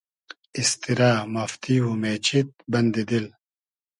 [0.57, 3.25] ایستیرۂ, مافتی و مېچید بئندی دیل